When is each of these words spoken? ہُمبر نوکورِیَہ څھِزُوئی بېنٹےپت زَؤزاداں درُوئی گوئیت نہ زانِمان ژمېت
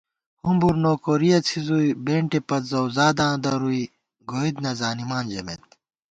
ہُمبر 0.45 0.75
نوکورِیَہ 0.83 1.39
څھِزُوئی 1.47 1.89
بېنٹےپت 2.05 2.61
زَؤزاداں 2.71 3.33
درُوئی 3.43 3.83
گوئیت 4.29 4.55
نہ 4.63 4.71
زانِمان 4.79 5.25
ژمېت 5.33 5.63